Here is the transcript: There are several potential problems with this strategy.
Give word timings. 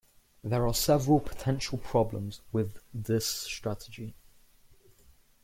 There 0.43 0.65
are 0.65 0.73
several 0.73 1.19
potential 1.19 1.77
problems 1.77 2.41
with 2.51 2.79
this 2.91 3.27
strategy. 3.27 4.15